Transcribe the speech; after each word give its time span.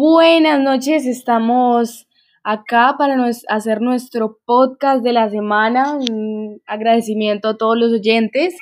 Buenas 0.00 0.60
noches, 0.60 1.06
estamos 1.06 2.06
acá 2.44 2.94
para 2.96 3.16
hacer 3.48 3.80
nuestro 3.80 4.38
podcast 4.44 5.02
de 5.02 5.12
la 5.12 5.28
semana. 5.28 5.94
Un 5.94 6.62
agradecimiento 6.68 7.48
a 7.48 7.56
todos 7.56 7.76
los 7.76 7.92
oyentes. 7.92 8.56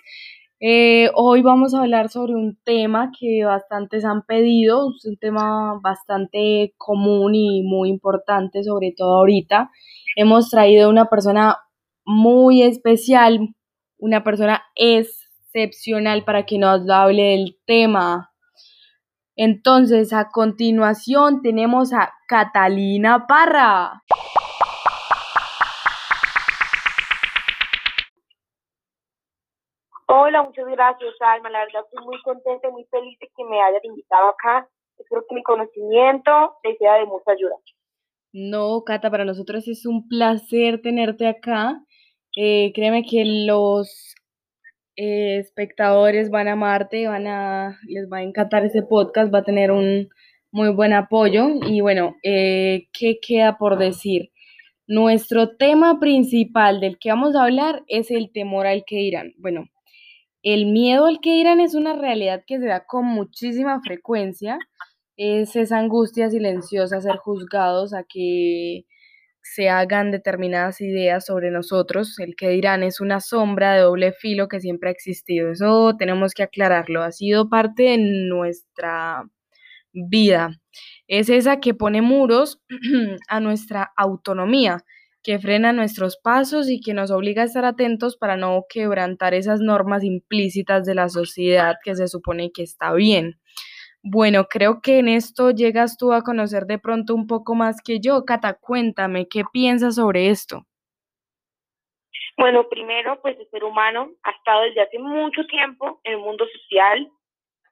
Eh, 0.60 1.10
hoy 1.14 1.42
vamos 1.42 1.74
a 1.74 1.80
hablar 1.80 2.08
sobre 2.08 2.32
un 2.32 2.56
tema 2.64 3.10
que 3.20 3.44
bastantes 3.44 4.06
han 4.06 4.22
pedido, 4.22 4.94
es 4.96 5.04
un 5.04 5.18
tema 5.18 5.78
bastante 5.82 6.72
común 6.78 7.34
y 7.34 7.60
muy 7.64 7.90
importante, 7.90 8.64
sobre 8.64 8.94
todo 8.96 9.18
ahorita. 9.18 9.70
Hemos 10.16 10.48
traído 10.48 10.88
una 10.88 11.10
persona 11.10 11.58
muy 12.06 12.62
especial, 12.62 13.40
una 13.98 14.24
persona 14.24 14.62
excepcional 14.74 16.24
para 16.24 16.46
que 16.46 16.56
nos 16.56 16.88
hable 16.88 17.22
del 17.22 17.58
tema. 17.66 18.30
Entonces, 19.36 20.14
a 20.14 20.30
continuación 20.30 21.42
tenemos 21.42 21.92
a 21.92 22.10
Catalina 22.26 23.26
Parra. 23.26 24.02
Hola, 30.08 30.42
muchas 30.42 30.64
gracias, 30.66 31.14
Alma. 31.20 31.50
La 31.50 31.58
verdad 31.60 31.82
estoy 31.84 32.06
muy 32.06 32.22
contenta 32.22 32.68
y 32.68 32.72
muy 32.72 32.84
feliz 32.84 33.18
de 33.18 33.28
que 33.36 33.44
me 33.44 33.60
hayas 33.60 33.84
invitado 33.84 34.28
acá. 34.28 34.66
Espero 34.96 35.22
que 35.28 35.34
mi 35.34 35.42
conocimiento 35.42 36.56
te 36.62 36.74
sea 36.78 36.94
de 36.94 37.04
mucha 37.04 37.32
ayuda. 37.32 37.56
No, 38.32 38.84
Cata, 38.84 39.10
para 39.10 39.26
nosotros 39.26 39.68
es 39.68 39.84
un 39.84 40.08
placer 40.08 40.80
tenerte 40.80 41.26
acá. 41.26 41.82
Eh, 42.36 42.72
créeme 42.74 43.02
que 43.02 43.24
los 43.46 44.14
eh, 44.96 45.38
espectadores 45.38 46.30
van 46.30 46.48
a 46.48 46.52
amarte, 46.52 47.06
van 47.06 47.26
a, 47.26 47.78
les 47.86 48.10
va 48.10 48.18
a 48.18 48.22
encantar 48.22 48.64
ese 48.64 48.82
podcast, 48.82 49.32
va 49.32 49.40
a 49.40 49.44
tener 49.44 49.70
un 49.70 50.08
muy 50.50 50.70
buen 50.70 50.92
apoyo. 50.92 51.48
Y 51.68 51.80
bueno, 51.80 52.16
eh, 52.22 52.88
¿qué 52.92 53.18
queda 53.20 53.58
por 53.58 53.78
decir? 53.78 54.30
Nuestro 54.86 55.56
tema 55.56 56.00
principal 56.00 56.80
del 56.80 56.98
que 56.98 57.10
vamos 57.10 57.34
a 57.36 57.44
hablar 57.44 57.82
es 57.88 58.10
el 58.10 58.30
temor 58.32 58.66
al 58.66 58.84
que 58.86 58.96
dirán. 58.96 59.34
Bueno, 59.38 59.66
el 60.42 60.66
miedo 60.66 61.06
al 61.06 61.20
que 61.20 61.34
dirán 61.34 61.60
es 61.60 61.74
una 61.74 61.94
realidad 61.94 62.44
que 62.46 62.58
se 62.58 62.66
da 62.66 62.86
con 62.86 63.04
muchísima 63.04 63.80
frecuencia. 63.82 64.58
Es 65.16 65.56
esa 65.56 65.78
angustia 65.78 66.30
silenciosa 66.30 66.98
a 66.98 67.00
ser 67.00 67.16
juzgados, 67.16 67.92
a 67.94 68.04
que 68.04 68.86
se 69.54 69.68
hagan 69.68 70.10
determinadas 70.10 70.80
ideas 70.80 71.26
sobre 71.26 71.50
nosotros. 71.50 72.18
El 72.18 72.36
que 72.36 72.48
dirán 72.48 72.82
es 72.82 73.00
una 73.00 73.20
sombra 73.20 73.74
de 73.74 73.80
doble 73.80 74.12
filo 74.12 74.48
que 74.48 74.60
siempre 74.60 74.90
ha 74.90 74.92
existido. 74.92 75.50
Eso 75.50 75.94
tenemos 75.98 76.34
que 76.34 76.42
aclararlo. 76.42 77.02
Ha 77.02 77.12
sido 77.12 77.48
parte 77.48 77.84
de 77.84 77.98
nuestra 77.98 79.24
vida. 79.92 80.50
Es 81.08 81.28
esa 81.28 81.60
que 81.60 81.74
pone 81.74 82.02
muros 82.02 82.60
a 83.28 83.40
nuestra 83.40 83.92
autonomía, 83.96 84.84
que 85.22 85.38
frena 85.38 85.72
nuestros 85.72 86.18
pasos 86.18 86.68
y 86.68 86.80
que 86.80 86.94
nos 86.94 87.10
obliga 87.10 87.42
a 87.42 87.46
estar 87.46 87.64
atentos 87.64 88.16
para 88.16 88.36
no 88.36 88.64
quebrantar 88.68 89.34
esas 89.34 89.60
normas 89.60 90.04
implícitas 90.04 90.84
de 90.84 90.94
la 90.94 91.08
sociedad 91.08 91.76
que 91.84 91.96
se 91.96 92.08
supone 92.08 92.52
que 92.52 92.62
está 92.62 92.92
bien. 92.92 93.40
Bueno, 94.08 94.44
creo 94.44 94.80
que 94.80 95.00
en 95.00 95.08
esto 95.08 95.50
llegas 95.50 95.96
tú 95.96 96.12
a 96.12 96.22
conocer 96.22 96.66
de 96.66 96.78
pronto 96.78 97.12
un 97.12 97.26
poco 97.26 97.56
más 97.56 97.82
que 97.82 97.98
yo. 97.98 98.24
Cata, 98.24 98.54
cuéntame, 98.54 99.26
¿qué 99.26 99.42
piensas 99.52 99.96
sobre 99.96 100.28
esto? 100.28 100.64
Bueno, 102.38 102.68
primero, 102.68 103.20
pues 103.20 103.36
el 103.36 103.50
ser 103.50 103.64
humano 103.64 104.12
ha 104.22 104.30
estado 104.30 104.62
desde 104.62 104.82
hace 104.82 105.00
mucho 105.00 105.44
tiempo 105.46 106.00
en 106.04 106.12
el 106.12 106.18
mundo 106.20 106.46
social 106.46 107.10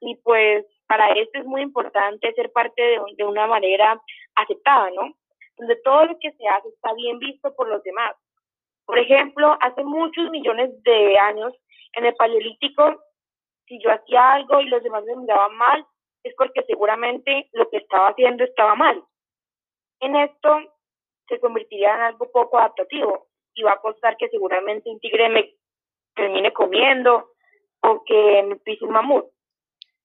y 0.01 0.17
pues 0.25 0.67
para 0.89 1.13
esto 1.13 1.39
es 1.39 1.45
muy 1.45 1.63
importante 1.63 2.33
ser 2.35 2.51
parte 2.51 2.83
de, 2.83 2.99
de 3.17 3.25
una 3.25 3.47
manera 3.47 4.03
aceptada, 4.35 4.91
¿no? 4.91 5.15
Donde 5.57 5.77
todo 5.85 6.07
lo 6.07 6.19
que 6.19 6.33
se 6.33 6.49
hace 6.49 6.67
está 6.67 6.95
bien 6.95 7.21
visto 7.21 7.55
por 7.55 7.69
los 7.69 7.81
demás. 7.85 8.17
Por 8.87 8.99
ejemplo, 8.99 9.57
hace 9.61 9.85
muchos 9.85 10.29
millones 10.31 10.71
de 10.83 11.17
años 11.17 11.53
en 11.93 12.07
el 12.07 12.15
Paleolítico, 12.17 13.05
si 13.69 13.81
yo 13.81 13.93
hacía 13.93 14.33
algo 14.33 14.61
y 14.61 14.67
los 14.67 14.83
demás 14.83 15.05
me 15.05 15.15
miraban 15.15 15.55
mal, 15.57 15.87
es 16.25 16.35
porque 16.37 16.63
seguramente 16.67 17.49
lo 17.53 17.69
que 17.71 17.77
estaba 17.77 18.09
haciendo 18.09 18.43
estaba 18.45 18.75
mal. 18.75 19.05
En 20.01 20.17
esto 20.17 20.59
se 21.29 21.39
convertiría 21.39 21.95
en 21.95 22.01
algo 22.01 22.31
poco 22.33 22.59
adaptativo 22.59 23.29
y 23.55 23.63
va 23.63 23.73
a 23.73 23.81
costar 23.81 24.17
que 24.17 24.29
seguramente 24.31 24.91
un 24.91 24.99
tigre 24.99 25.29
me 25.29 25.55
termine 26.15 26.53
comiendo 26.53 27.31
o 27.83 28.03
que 28.05 28.43
me 28.49 28.57
pise 28.57 28.85
un 28.85 28.93
mamut. 28.93 29.27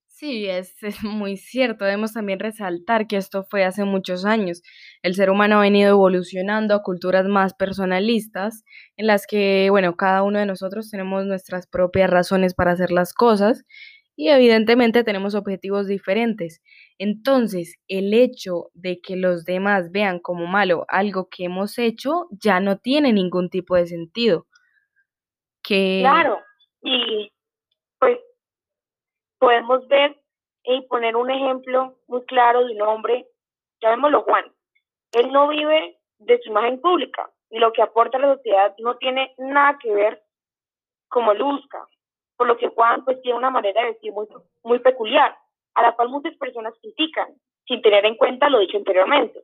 Sí, 0.07 0.49
es, 0.49 0.83
es, 0.83 1.01
muy 1.03 1.37
cierto. 1.37 1.85
Debemos 1.85 2.11
también 2.13 2.39
resaltar 2.39 3.07
que 3.07 3.15
esto 3.15 3.43
fue 3.43 3.63
hace 3.63 3.85
muchos 3.85 4.25
años. 4.25 4.61
El 5.01 5.15
ser 5.15 5.29
humano 5.29 5.57
ha 5.57 5.61
venido 5.61 5.91
evolucionando 5.91 6.75
a 6.75 6.83
culturas 6.83 7.25
más 7.27 7.53
personalistas, 7.53 8.65
en 8.97 9.07
las 9.07 9.25
que, 9.25 9.69
bueno, 9.69 9.95
cada 9.95 10.23
uno 10.23 10.39
de 10.39 10.45
nosotros 10.45 10.89
tenemos 10.89 11.25
nuestras 11.25 11.67
propias 11.67 12.09
razones 12.09 12.53
para 12.53 12.71
hacer 12.71 12.91
las 12.91 13.13
cosas 13.13 13.63
y 14.19 14.27
evidentemente 14.27 15.05
tenemos 15.05 15.33
objetivos 15.33 15.87
diferentes. 15.87 16.61
Entonces, 16.97 17.79
el 17.87 18.13
hecho 18.13 18.65
de 18.73 18.99
que 18.99 19.15
los 19.15 19.45
demás 19.45 19.93
vean 19.93 20.19
como 20.19 20.45
malo 20.45 20.83
algo 20.89 21.29
que 21.31 21.45
hemos 21.45 21.79
hecho 21.79 22.27
ya 22.29 22.59
no 22.59 22.79
tiene 22.79 23.13
ningún 23.13 23.49
tipo 23.49 23.77
de 23.77 23.87
sentido. 23.87 24.45
Que... 25.63 25.99
Claro, 26.01 26.37
y 26.81 27.31
pues 27.97 28.19
podemos 29.39 29.87
ver 29.87 30.19
y 30.65 30.81
poner 30.89 31.15
un 31.15 31.31
ejemplo 31.31 31.95
muy 32.07 32.25
claro 32.25 32.65
de 32.65 32.73
un 32.73 32.81
hombre, 32.81 33.25
llamémoslo 33.81 34.23
Juan. 34.23 34.43
Él 35.13 35.31
no 35.31 35.47
vive 35.47 35.97
de 36.17 36.41
su 36.41 36.49
imagen 36.49 36.81
pública 36.81 37.31
y 37.49 37.59
lo 37.59 37.71
que 37.71 37.81
aporta 37.81 38.17
a 38.17 38.21
la 38.21 38.35
sociedad 38.35 38.75
no 38.79 38.97
tiene 38.97 39.33
nada 39.37 39.79
que 39.81 39.93
ver 39.93 40.21
como 41.07 41.33
lo 41.33 41.45
busca 41.45 41.87
por 42.39 42.47
lo 42.47 42.57
que 42.57 42.69
Juan 42.69 43.03
pues 43.03 43.21
tiene 43.21 43.37
una 43.37 43.49
manera 43.49 43.81
de 43.81 43.87
decir 43.89 44.13
muy, 44.13 44.25
muy 44.63 44.79
peculiar, 44.79 45.35
a 45.75 45.81
la 45.81 45.91
cual 45.91 46.07
muchas 46.07 46.33
personas 46.37 46.73
critican, 46.81 47.27
sin 47.67 47.81
tener 47.81 48.05
en 48.05 48.15
cuenta 48.15 48.49
lo 48.49 48.59
dicho 48.59 48.77
anteriormente. 48.77 49.41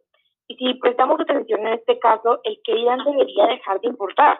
Y 0.47 0.55
si 0.55 0.73
prestamos 0.75 1.19
atención 1.19 1.67
en 1.67 1.73
este 1.73 1.99
caso, 1.99 2.39
el 2.45 2.57
que 2.63 2.73
dirán 2.73 3.03
debería 3.03 3.47
dejar 3.47 3.81
de 3.81 3.89
importar. 3.89 4.39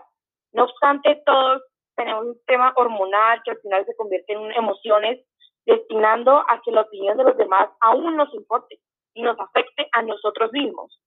No 0.53 0.63
obstante, 0.63 1.21
todos 1.25 1.63
tenemos 1.97 2.27
un 2.27 2.37
tema 2.47 2.71
hormonal 2.77 3.41
que 3.43 3.51
al 3.51 3.57
final 3.57 3.85
se 3.85 3.95
convierte 3.97 4.31
en 4.31 4.49
emociones, 4.53 5.19
destinando 5.65 6.37
a 6.37 6.61
que 6.63 6.71
la 6.71 6.83
opinión 6.83 7.17
de 7.17 7.25
los 7.25 7.35
demás 7.35 7.67
aún 7.81 8.15
nos 8.15 8.33
importe 8.33 8.79
y 9.15 9.21
nos 9.21 9.37
afecte 9.37 9.89
a 9.91 10.01
nosotros 10.01 10.53
mismos. 10.53 10.97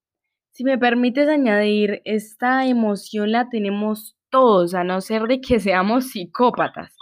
Si 0.51 0.65
me 0.65 0.77
permites 0.77 1.29
añadir, 1.29 2.03
esta 2.05 2.67
emoción 2.67 3.33
la 3.33 3.49
tenemos 3.49 4.19
todos, 4.29 4.75
a 4.75 4.85
no 4.85 5.01
ser 5.01 5.23
de 5.23 5.41
que 5.41 5.61
seamos 5.61 6.11
psicópatas. 6.11 6.98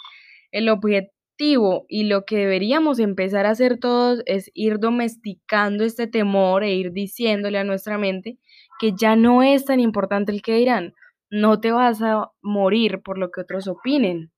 El 0.56 0.70
objetivo 0.70 1.84
y 1.86 2.04
lo 2.04 2.24
que 2.24 2.38
deberíamos 2.38 2.98
empezar 2.98 3.44
a 3.44 3.50
hacer 3.50 3.78
todos 3.78 4.22
es 4.24 4.50
ir 4.54 4.78
domesticando 4.78 5.84
este 5.84 6.06
temor 6.06 6.64
e 6.64 6.70
ir 6.70 6.92
diciéndole 6.92 7.58
a 7.58 7.64
nuestra 7.64 7.98
mente 7.98 8.38
que 8.78 8.92
ya 8.98 9.16
no 9.16 9.42
es 9.42 9.66
tan 9.66 9.80
importante 9.80 10.32
el 10.32 10.40
que 10.40 10.54
dirán. 10.54 10.94
No 11.28 11.60
te 11.60 11.72
vas 11.72 12.00
a 12.00 12.30
morir 12.40 13.02
por 13.02 13.18
lo 13.18 13.30
que 13.30 13.42
otros 13.42 13.68
opinen. 13.68 14.32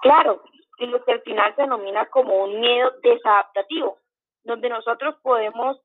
Claro, 0.00 0.42
y 0.78 0.86
lo 0.86 1.04
que 1.04 1.12
al 1.12 1.20
final 1.20 1.54
se 1.54 1.60
denomina 1.60 2.06
como 2.06 2.42
un 2.44 2.58
miedo 2.58 2.90
desadaptativo, 3.02 3.98
donde 4.44 4.70
nosotros 4.70 5.16
podemos 5.22 5.76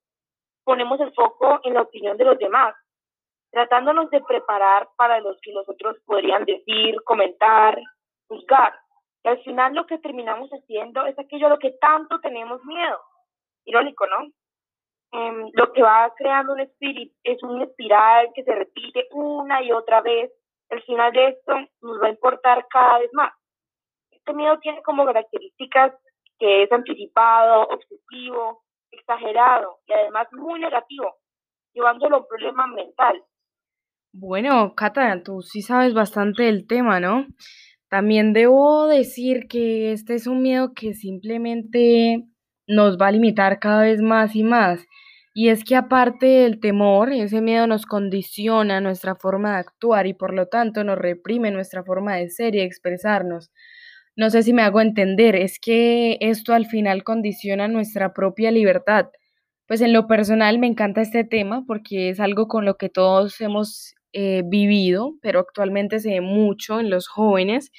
ponemos 0.63 1.01
el 1.01 1.13
foco 1.13 1.59
en 1.65 1.73
la 1.73 1.81
opinión 1.81 2.15
de 2.15 2.23
los 2.23 2.38
demás 2.38 2.75
tratándonos 3.53 4.09
de 4.09 4.19
preparar 4.21 4.89
para 4.97 5.19
los 5.19 5.39
que 5.41 5.53
los 5.53 5.69
otros 5.69 5.95
podrían 6.07 6.43
decir, 6.43 6.95
comentar, 7.03 7.79
juzgar. 8.27 8.73
Y 9.23 9.27
al 9.27 9.43
final 9.43 9.75
lo 9.75 9.85
que 9.85 10.00
terminamos 10.00 10.50
haciendo 10.50 11.05
es 11.05 11.17
aquello 11.19 11.45
a 11.45 11.50
lo 11.51 11.59
que 11.59 11.69
tanto 11.79 12.19
tenemos 12.19 12.65
miedo. 12.65 13.00
Irónico, 13.65 14.07
¿no? 14.07 14.27
Em, 15.11 15.51
lo 15.53 15.71
que 15.71 15.83
va 15.83 16.11
creando 16.17 16.53
un 16.53 16.61
espíritu 16.61 17.15
es 17.23 17.44
un 17.44 17.61
espiral 17.61 18.31
que 18.33 18.44
se 18.44 18.55
repite 18.55 19.07
una 19.11 19.61
y 19.61 19.71
otra 19.71 20.01
vez. 20.01 20.31
Al 20.71 20.81
final 20.81 21.13
de 21.13 21.27
esto 21.27 21.53
nos 21.81 22.01
va 22.01 22.07
a 22.07 22.09
importar 22.17 22.67
cada 22.67 22.97
vez 22.97 23.13
más. 23.13 23.31
Este 24.09 24.33
miedo 24.33 24.57
tiene 24.61 24.81
como 24.81 25.06
características 25.06 25.94
que 26.39 26.63
es 26.63 26.71
anticipado, 26.71 27.67
obsesivo, 27.67 28.63
exagerado 28.89 29.77
y 29.85 29.94
además 29.94 30.27
muy 30.31 30.59
negativo, 30.59 31.17
llevándolo 31.71 32.15
a 32.15 32.19
un 32.21 32.27
problema 32.27 32.65
mental. 32.65 33.23
Bueno, 34.15 34.75
Cata, 34.75 35.24
tú 35.24 35.42
sí 35.42 35.63
sabes 35.63 35.95
bastante 35.95 36.44
del 36.44 36.68
tema, 36.68 37.00
¿no? 37.00 37.25
También 37.89 38.31
debo 38.33 38.88
decir 38.88 39.48
que 39.50 39.92
este 39.92 40.13
es 40.13 40.27
un 40.27 40.44
miedo 40.44 40.74
que 40.75 40.94
simplemente 40.94 42.24
nos 42.68 42.98
va 42.98 43.07
a 43.07 43.12
limitar 43.12 43.60
cada 43.60 43.81
vez 43.81 44.01
más 44.01 44.36
y 44.36 44.44
más. 44.44 44.86
Y 45.33 45.50
es 45.50 45.63
que 45.63 45.75
aparte 45.75 46.27
del 46.27 46.60
temor, 46.60 47.12
ese 47.12 47.42
miedo 47.42 47.65
nos 47.65 47.88
condiciona 47.88 48.81
nuestra 48.81 49.15
forma 49.15 49.54
de 49.54 49.57
actuar 49.62 50.06
y 50.06 50.13
por 50.13 50.33
lo 50.33 50.48
tanto 50.48 50.83
nos 50.83 50.98
reprime 51.00 51.50
nuestra 51.50 51.83
forma 51.83 52.16
de 52.16 52.30
ser 52.30 52.54
y 52.56 52.62
expresarnos. 52.62 53.51
No 54.16 54.30
sé 54.30 54.44
si 54.44 54.54
me 54.54 54.62
hago 54.62 54.80
entender, 54.81 55.36
es 55.36 55.59
que 55.59 56.18
esto 56.21 56.54
al 56.54 56.68
final 56.68 57.04
condiciona 57.04 57.68
nuestra 57.68 58.13
propia 58.13 58.51
libertad. 58.51 59.07
Pues 59.68 59.81
en 59.81 59.92
lo 59.94 60.07
personal 60.07 60.59
me 60.59 60.68
encanta 60.68 61.01
este 61.01 61.24
tema 61.24 61.63
porque 61.68 62.09
es 62.09 62.19
algo 62.19 62.48
con 62.48 62.66
lo 62.66 62.77
que 62.77 62.89
todos 62.89 63.42
hemos 63.42 63.95
eh, 64.13 64.44
vivido, 64.45 65.15
pero 65.21 65.39
actualmente 65.39 66.00
se 66.00 66.12
ve 66.12 66.21
mucho 66.21 66.80
en 66.80 66.89
los 66.89 67.07
jóvenes 67.07 67.71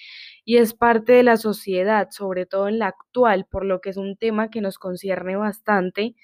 y 0.44 0.58
es 0.58 0.74
parte 0.74 1.12
de 1.12 1.22
la 1.22 1.36
sociedad, 1.36 2.08
sobre 2.10 2.44
todo 2.44 2.68
en 2.68 2.78
la 2.78 2.88
actual, 2.88 3.46
por 3.50 3.64
lo 3.64 3.80
que 3.80 3.90
es 3.90 3.96
un 3.96 4.16
tema 4.16 4.50
que 4.50 4.60
nos 4.60 4.78
concierne 4.78 5.36
bastante 5.36 6.14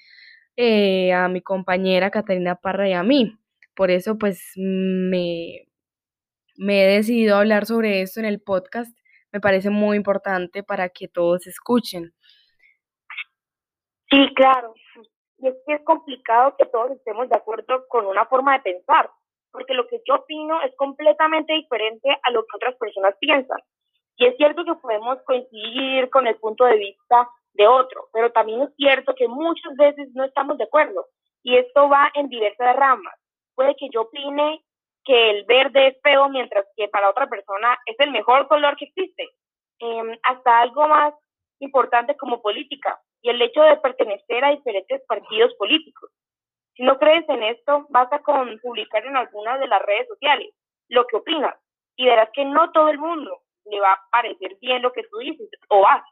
eh, 0.57 1.13
a 1.13 1.27
mi 1.29 1.41
compañera 1.41 2.11
Catalina 2.11 2.55
Parra 2.55 2.89
y 2.89 2.93
a 2.93 3.03
mí. 3.03 3.37
Por 3.73 3.89
eso 3.89 4.17
pues 4.17 4.51
me, 4.57 5.67
me 6.57 6.83
he 6.83 6.95
decidido 6.97 7.37
hablar 7.37 7.65
sobre 7.65 8.01
esto 8.01 8.19
en 8.19 8.25
el 8.25 8.41
podcast. 8.41 8.95
Me 9.31 9.39
parece 9.39 9.69
muy 9.69 9.97
importante 9.97 10.61
para 10.61 10.89
que 10.89 11.07
todos 11.07 11.47
escuchen. 11.47 12.13
Sí, 14.09 14.17
claro. 14.35 14.73
Y 15.37 15.47
es 15.47 15.55
que 15.65 15.73
es 15.75 15.81
complicado 15.85 16.55
que 16.57 16.65
todos 16.65 16.91
estemos 16.91 17.29
de 17.29 17.37
acuerdo 17.37 17.87
con 17.87 18.05
una 18.05 18.25
forma 18.25 18.53
de 18.53 18.59
pensar, 18.59 19.09
porque 19.51 19.73
lo 19.73 19.87
que 19.87 20.01
yo 20.05 20.15
opino 20.15 20.61
es 20.61 20.75
completamente 20.75 21.53
diferente 21.53 22.09
a 22.23 22.31
lo 22.31 22.43
que 22.43 22.55
otras 22.55 22.75
personas 22.75 23.15
piensan. 23.19 23.59
Y 24.17 24.25
es 24.25 24.37
cierto 24.37 24.63
que 24.63 24.75
podemos 24.75 25.19
coincidir 25.25 26.09
con 26.09 26.27
el 26.27 26.35
punto 26.35 26.65
de 26.65 26.77
vista 26.77 27.29
de 27.53 27.67
otro, 27.67 28.09
pero 28.13 28.31
también 28.31 28.61
es 28.61 28.75
cierto 28.75 29.15
que 29.15 29.27
muchas 29.27 29.75
veces 29.75 30.09
no 30.13 30.23
estamos 30.23 30.57
de 30.57 30.65
acuerdo. 30.65 31.07
Y 31.43 31.57
esto 31.57 31.89
va 31.89 32.11
en 32.13 32.29
diversas 32.29 32.75
ramas. 32.75 33.15
Puede 33.55 33.75
que 33.75 33.89
yo 33.91 34.01
opine 34.01 34.63
que 35.03 35.31
el 35.31 35.45
verde 35.45 35.87
es 35.87 36.01
feo, 36.03 36.29
mientras 36.29 36.65
que 36.75 36.87
para 36.87 37.09
otra 37.09 37.27
persona 37.27 37.77
es 37.85 37.95
el 37.99 38.11
mejor 38.11 38.47
color 38.47 38.75
que 38.77 38.85
existe. 38.85 39.29
Em, 39.79 40.15
hasta 40.23 40.61
algo 40.61 40.87
más 40.87 41.13
importante 41.59 42.15
como 42.15 42.41
política 42.41 42.99
y 43.21 43.29
el 43.29 43.41
hecho 43.41 43.61
de 43.63 43.77
pertenecer 43.77 44.43
a 44.43 44.51
diferentes 44.51 45.01
partidos 45.07 45.53
políticos. 45.55 46.11
Si 46.75 46.83
no 46.83 46.97
crees 46.97 47.27
en 47.29 47.43
esto, 47.43 47.85
basta 47.89 48.19
con 48.19 48.57
publicar 48.59 49.05
en 49.05 49.17
alguna 49.17 49.57
de 49.57 49.67
las 49.67 49.81
redes 49.81 50.07
sociales 50.07 50.53
lo 50.89 51.05
que 51.07 51.17
opinas 51.17 51.55
y 51.95 52.05
verás 52.05 52.29
que 52.33 52.45
no 52.45 52.71
todo 52.71 52.89
el 52.89 52.97
mundo 52.97 53.41
le 53.65 53.79
va 53.79 53.93
a 53.93 53.99
parecer 54.11 54.57
bien 54.61 54.81
lo 54.81 54.91
que 54.91 55.03
tú 55.03 55.19
dices 55.19 55.49
o 55.69 55.87
haces. 55.87 56.11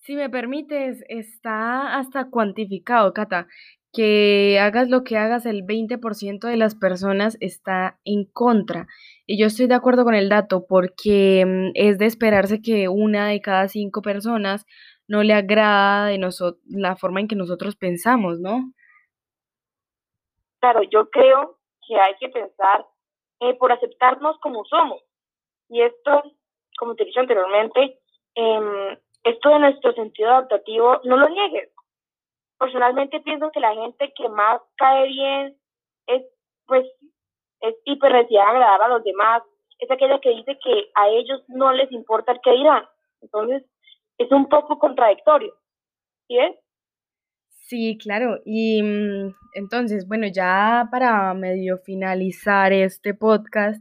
Si 0.00 0.16
me 0.16 0.30
permites, 0.30 1.04
está 1.08 1.98
hasta 1.98 2.30
cuantificado, 2.30 3.12
Cata, 3.12 3.46
que 3.92 4.58
hagas 4.60 4.88
lo 4.88 5.04
que 5.04 5.18
hagas, 5.18 5.46
el 5.46 5.64
20% 5.64 6.48
de 6.48 6.56
las 6.56 6.74
personas 6.74 7.36
está 7.40 7.98
en 8.04 8.24
contra. 8.24 8.86
Y 9.26 9.38
yo 9.38 9.46
estoy 9.46 9.66
de 9.66 9.74
acuerdo 9.74 10.04
con 10.04 10.14
el 10.14 10.28
dato 10.28 10.64
porque 10.66 11.44
mm, 11.46 11.70
es 11.74 11.98
de 11.98 12.06
esperarse 12.06 12.62
que 12.62 12.88
una 12.88 13.28
de 13.28 13.40
cada 13.40 13.68
cinco 13.68 14.00
personas 14.00 14.64
no 15.06 15.22
le 15.22 15.34
agrada 15.34 16.06
de 16.06 16.18
la 16.66 16.96
forma 16.96 17.20
en 17.20 17.28
que 17.28 17.36
nosotros 17.36 17.76
pensamos, 17.76 18.38
¿no? 18.40 18.72
Claro, 20.60 20.82
yo 20.84 21.08
creo 21.10 21.58
que 21.86 21.98
hay 21.98 22.14
que 22.20 22.28
pensar 22.28 22.86
eh, 23.40 23.54
por 23.54 23.72
aceptarnos 23.72 24.38
como 24.40 24.64
somos. 24.64 25.02
Y 25.68 25.82
esto, 25.82 26.22
como 26.78 26.94
te 26.94 27.04
dicho 27.04 27.20
anteriormente, 27.20 27.98
eh, 28.34 28.98
esto 29.24 29.48
de 29.50 29.58
nuestro 29.58 29.92
sentido 29.92 30.30
adaptativo, 30.30 31.00
no 31.04 31.16
lo 31.16 31.28
niegues 31.28 31.70
personalmente 32.60 33.20
pienso 33.20 33.50
que 33.50 33.58
la 33.58 33.74
gente 33.74 34.12
que 34.14 34.28
más 34.28 34.60
cae 34.76 35.06
bien 35.08 35.56
es, 36.06 36.22
pues, 36.66 36.86
es 37.60 37.74
hiper 37.86 38.14
agradar 38.14 38.82
a 38.82 38.88
los 38.88 39.02
demás, 39.02 39.42
es 39.78 39.90
aquella 39.90 40.20
que 40.20 40.28
dice 40.28 40.58
que 40.62 40.90
a 40.94 41.08
ellos 41.08 41.42
no 41.48 41.72
les 41.72 41.90
importa 41.90 42.32
el 42.32 42.40
que 42.42 42.52
dirán. 42.52 42.86
Entonces, 43.22 43.64
es 44.18 44.30
un 44.30 44.46
poco 44.46 44.78
contradictorio. 44.78 45.54
¿Sí 46.28 46.38
es? 46.38 46.54
Sí, 47.70 47.96
claro. 47.98 48.40
Y 48.44 48.82
mm, 48.82 49.34
entonces, 49.54 50.06
bueno, 50.08 50.26
ya 50.26 50.88
para 50.90 51.32
medio 51.34 51.78
finalizar 51.78 52.72
este 52.72 53.14
podcast, 53.14 53.80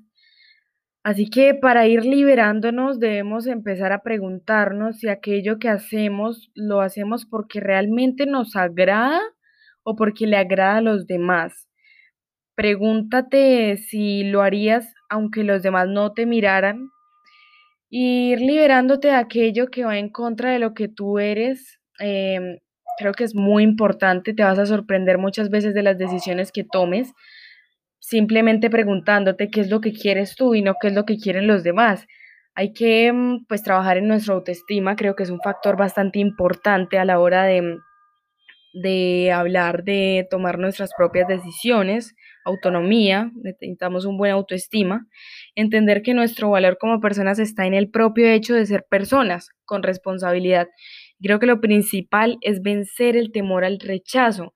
Así 1.03 1.29
que 1.29 1.55
para 1.55 1.87
ir 1.87 2.05
liberándonos 2.05 2.99
debemos 2.99 3.47
empezar 3.47 3.93
a 3.93 4.03
preguntarnos 4.03 4.99
si 4.99 5.07
aquello 5.07 5.57
que 5.57 5.69
hacemos 5.69 6.51
lo 6.55 6.81
hacemos 6.81 7.25
porque 7.25 7.61
realmente 7.61 8.25
nos 8.25 8.55
agrada 8.55 9.19
o 9.83 9.95
porque 9.95 10.27
le 10.27 10.37
agrada 10.37 10.77
a 10.77 10.81
los 10.81 11.07
demás. 11.07 11.67
Pregúntate 12.55 13.77
si 13.77 14.23
lo 14.25 14.41
harías 14.41 14.93
aunque 15.09 15.43
los 15.43 15.63
demás 15.63 15.87
no 15.87 16.13
te 16.13 16.25
miraran. 16.25 16.89
Ir 17.89 18.41
liberándote 18.41 19.09
de 19.09 19.15
aquello 19.15 19.67
que 19.67 19.85
va 19.85 19.97
en 19.97 20.09
contra 20.09 20.51
de 20.51 20.59
lo 20.59 20.73
que 20.73 20.89
tú 20.89 21.19
eres, 21.19 21.79
em, 21.99 22.57
creo 22.99 23.13
que 23.13 23.23
es 23.23 23.33
muy 23.33 23.63
importante. 23.63 24.33
Te 24.33 24.43
vas 24.43 24.59
a 24.59 24.65
sorprender 24.65 25.17
muchas 25.17 25.49
veces 25.49 25.73
de 25.73 25.83
las 25.83 25.97
decisiones 25.97 26.51
que 26.51 26.65
tomes 26.65 27.13
simplemente 27.99 28.69
preguntándote 28.69 29.49
qué 29.49 29.61
es 29.61 29.69
lo 29.69 29.81
que 29.81 29.93
quieres 29.93 30.35
tú 30.35 30.55
y 30.55 30.61
no 30.61 30.75
qué 30.81 30.87
es 30.87 30.93
lo 30.93 31.05
que 31.05 31.17
quieren 31.17 31.47
los 31.47 31.63
demás. 31.63 32.07
Hay 32.55 32.73
que 32.73 33.11
mm, 33.13 33.45
pues 33.47 33.63
trabajar 33.63 33.97
en 33.97 34.07
nuestra 34.07 34.33
autoestima, 34.33 34.95
creo 34.95 35.15
que 35.15 35.23
es 35.23 35.29
un 35.29 35.41
factor 35.41 35.77
bastante 35.77 36.19
importante 36.19 36.97
a 36.97 37.05
la 37.05 37.19
hora 37.19 37.43
de, 37.43 37.77
de 38.73 39.31
hablar 39.31 39.83
de 39.83 40.27
tomar 40.29 40.59
nuestras 40.59 40.91
propias 40.97 41.27
decisiones, 41.27 42.15
autonomía, 42.45 43.31
necesitamos 43.35 44.05
un 44.05 44.17
buen 44.17 44.31
autoestima, 44.31 45.07
entender 45.55 46.01
que 46.01 46.13
nuestro 46.13 46.49
valor 46.49 46.77
como 46.79 46.99
personas 46.99 47.39
está 47.39 47.65
en 47.65 47.73
el 47.73 47.89
propio 47.89 48.27
hecho 48.29 48.55
de 48.55 48.65
ser 48.65 48.85
personas 48.89 49.49
con 49.65 49.83
responsabilidad. 49.83 50.67
Creo 51.21 51.39
que 51.39 51.45
lo 51.47 51.61
principal 51.61 52.37
es 52.41 52.61
vencer 52.61 53.15
el 53.17 53.31
temor 53.31 53.65
al 53.65 53.79
rechazo. 53.79 54.53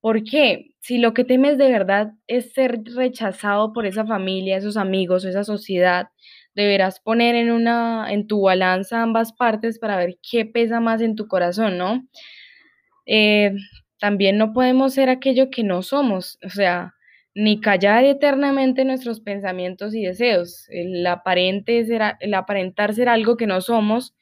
¿Por 0.00 0.24
qué? 0.24 0.66
Si 0.80 0.98
lo 0.98 1.14
que 1.14 1.24
temes 1.24 1.58
de 1.58 1.70
verdad 1.70 2.12
es 2.26 2.52
ser 2.52 2.80
rechazado 2.94 3.72
por 3.72 3.86
esa 3.86 4.06
familia, 4.06 4.58
esos 4.58 4.76
amigos 4.76 5.24
esa 5.24 5.44
sociedad, 5.44 6.08
deberás 6.54 7.00
poner 7.00 7.34
en 7.36 7.50
una 7.50 8.12
en 8.12 8.26
tu 8.26 8.42
balanza 8.42 9.02
ambas 9.02 9.32
partes 9.32 9.78
para 9.78 9.96
ver 9.96 10.18
qué 10.30 10.44
pesa 10.46 10.80
más 10.80 11.00
en 11.00 11.16
tu 11.16 11.26
corazón, 11.26 11.78
¿no? 11.78 12.06
Eh, 13.06 13.52
también 14.00 14.38
no 14.38 14.52
podemos 14.52 14.94
ser 14.94 15.08
aquello 15.08 15.50
que 15.50 15.62
no 15.64 15.82
somos, 15.82 16.38
o 16.44 16.50
sea, 16.50 16.94
ni 17.34 17.60
callar 17.60 18.04
eternamente 18.04 18.84
nuestros 18.84 19.20
pensamientos 19.20 19.94
y 19.94 20.02
deseos. 20.04 20.66
El, 20.70 21.06
aparente 21.06 21.86
el 22.20 22.34
aparentar 22.34 22.94
ser 22.94 23.08
algo 23.08 23.36
que 23.36 23.46
no 23.46 23.60
somos 23.60 24.14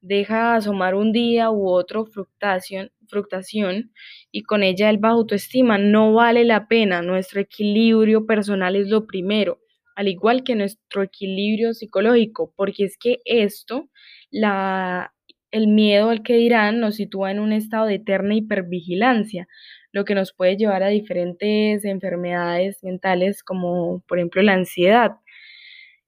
deja 0.00 0.54
asomar 0.54 0.94
un 0.94 1.12
día 1.12 1.50
u 1.50 1.68
otro 1.68 2.06
fructación, 2.06 2.90
fructación 3.08 3.92
y 4.32 4.42
con 4.42 4.62
ella 4.62 4.90
el 4.90 4.98
bajo 4.98 5.16
autoestima. 5.16 5.78
No 5.78 6.12
vale 6.14 6.44
la 6.44 6.68
pena, 6.68 7.02
nuestro 7.02 7.40
equilibrio 7.40 8.26
personal 8.26 8.76
es 8.76 8.88
lo 8.88 9.06
primero, 9.06 9.60
al 9.96 10.08
igual 10.08 10.42
que 10.44 10.54
nuestro 10.54 11.02
equilibrio 11.02 11.74
psicológico, 11.74 12.52
porque 12.56 12.84
es 12.84 12.96
que 12.96 13.20
esto, 13.24 13.90
la, 14.30 15.12
el 15.50 15.68
miedo 15.68 16.10
al 16.10 16.22
que 16.22 16.36
dirán, 16.36 16.80
nos 16.80 16.96
sitúa 16.96 17.30
en 17.30 17.40
un 17.40 17.52
estado 17.52 17.86
de 17.86 17.96
eterna 17.96 18.34
hipervigilancia, 18.34 19.48
lo 19.92 20.04
que 20.04 20.14
nos 20.14 20.32
puede 20.32 20.56
llevar 20.56 20.82
a 20.82 20.88
diferentes 20.88 21.84
enfermedades 21.84 22.82
mentales 22.84 23.42
como 23.42 24.02
por 24.06 24.18
ejemplo 24.18 24.42
la 24.42 24.54
ansiedad. 24.54 25.16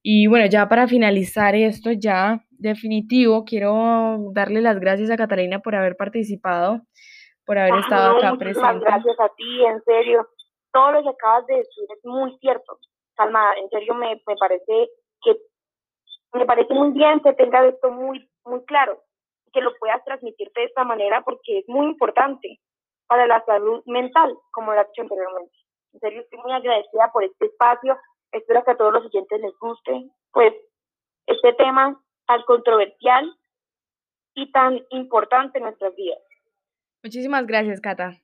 Y 0.03 0.27
bueno, 0.27 0.47
ya 0.47 0.69
para 0.69 0.89
finalizar 0.89 1.55
esto, 1.55 1.93
ya 1.93 2.45
definitivo, 2.63 3.45
quiero 3.45 4.31
darle 4.33 4.61
las 4.61 4.81
gracias 4.81 5.11
a 5.11 5.17
Catalina 5.17 5.59
por 5.61 5.75
haber 5.75 5.97
participado 5.97 6.81
por 7.45 7.59
haber 7.59 7.81
estado 7.81 8.19
acá 8.19 8.35
presente. 8.37 8.85
Gracias 8.85 9.21
a 9.21 9.29
ti, 9.37 9.65
en 9.65 9.83
serio. 9.83 10.29
Todo 10.73 10.93
lo 10.93 11.03
que 11.03 11.09
acabas 11.11 11.47
de 11.47 11.57
decir 11.57 11.85
es 11.91 12.05
muy 12.05 12.37
cierto. 12.39 12.79
Salma, 13.17 13.55
en 13.57 13.69
serio 13.69 13.95
me, 13.95 14.15
me 14.27 14.37
parece 14.37 14.91
que 15.23 15.37
me 16.33 16.47
parece 16.47 16.73
muy 16.73 16.93
bien 16.93 17.21
que 17.21 17.33
tengas 17.35 17.67
esto 17.67 17.91
muy, 17.91 18.27
muy 18.45 18.65
claro, 18.65 19.03
que 19.53 19.61
lo 19.61 19.75
puedas 19.79 20.03
transmitir 20.05 20.51
de 20.55 20.65
esta 20.65 20.83
manera 20.85 21.23
porque 21.23 21.59
es 21.59 21.69
muy 21.69 21.87
importante 21.87 22.59
para 23.07 23.27
la 23.27 23.45
salud 23.45 23.83
mental, 23.85 24.35
como 24.53 24.73
lo 24.73 24.81
he 24.81 24.85
dicho 24.87 25.03
anteriormente. 25.03 25.55
En 25.93 26.01
serio, 26.01 26.23
estoy 26.23 26.39
muy 26.39 26.53
agradecida 26.53 27.11
por 27.13 27.25
este 27.25 27.47
espacio. 27.47 27.99
Espero 28.31 28.65
que 28.65 28.71
a 28.71 28.77
todos 28.77 28.95
los 28.95 29.05
oyentes 29.05 29.41
les 29.41 29.53
guste, 29.59 30.09
pues, 30.33 30.55
este 31.27 31.53
tema 31.53 32.02
tan 32.27 32.43
controversial 32.43 33.37
y 34.35 34.51
tan 34.53 34.81
importante 34.91 35.59
en 35.59 35.65
nuestras 35.65 35.95
vidas. 35.97 36.19
Muchísimas 37.03 37.47
gracias, 37.47 37.81
Cata. 37.81 38.23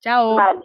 Chao. 0.00 0.36
Vale. 0.36 0.64